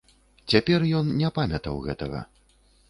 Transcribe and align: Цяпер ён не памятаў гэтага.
Цяпер 0.53 0.87
ён 1.01 1.13
не 1.21 1.31
памятаў 1.39 1.75
гэтага. 1.89 2.27